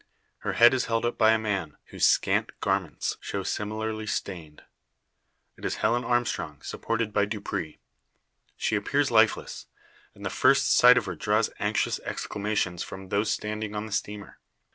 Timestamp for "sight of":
10.75-11.05